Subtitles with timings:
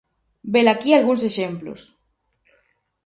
[0.55, 1.81] Velaquí algúns exemplos.